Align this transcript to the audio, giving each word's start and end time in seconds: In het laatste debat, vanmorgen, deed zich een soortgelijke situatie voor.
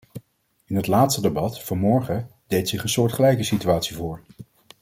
In 0.65 0.75
het 0.75 0.87
laatste 0.87 1.21
debat, 1.21 1.63
vanmorgen, 1.63 2.29
deed 2.47 2.69
zich 2.69 2.83
een 2.83 2.89
soortgelijke 2.89 3.43
situatie 3.43 3.95
voor. 3.95 4.21